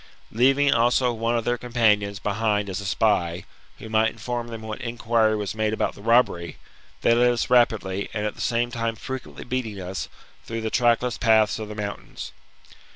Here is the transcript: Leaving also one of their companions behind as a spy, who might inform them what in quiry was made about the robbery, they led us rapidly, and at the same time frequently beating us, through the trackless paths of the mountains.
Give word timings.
Leaving 0.31 0.73
also 0.73 1.13
one 1.13 1.37
of 1.37 1.45
their 1.45 1.59
companions 1.59 2.17
behind 2.17 2.69
as 2.71 2.81
a 2.81 2.85
spy, 2.87 3.45
who 3.77 3.87
might 3.87 4.09
inform 4.09 4.47
them 4.47 4.63
what 4.63 4.81
in 4.81 4.97
quiry 4.97 5.35
was 5.37 5.53
made 5.53 5.73
about 5.73 5.93
the 5.93 6.01
robbery, 6.01 6.57
they 7.03 7.13
led 7.13 7.29
us 7.29 7.51
rapidly, 7.51 8.09
and 8.11 8.25
at 8.25 8.33
the 8.33 8.41
same 8.41 8.71
time 8.71 8.95
frequently 8.95 9.43
beating 9.43 9.79
us, 9.79 10.09
through 10.43 10.61
the 10.61 10.71
trackless 10.71 11.19
paths 11.19 11.59
of 11.59 11.67
the 11.67 11.75
mountains. 11.75 12.31